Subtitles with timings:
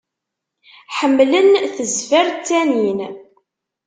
[0.97, 2.99] Ḥemmlen tezfer ttanin.